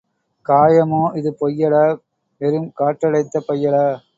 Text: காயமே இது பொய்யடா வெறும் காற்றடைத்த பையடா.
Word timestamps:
காயமே 0.45 1.01
இது 1.19 1.31
பொய்யடா 1.41 1.83
வெறும் 2.41 2.69
காற்றடைத்த 2.79 3.43
பையடா. 3.47 3.85